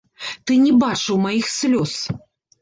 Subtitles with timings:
[0.47, 1.93] Ты не бачыў маіх слёз!